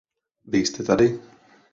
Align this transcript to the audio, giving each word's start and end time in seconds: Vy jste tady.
Vy 0.43 0.65
jste 0.65 0.83
tady. 0.83 1.19